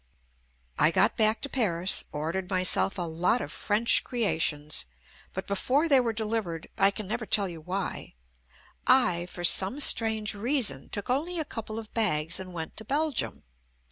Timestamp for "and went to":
12.39-12.83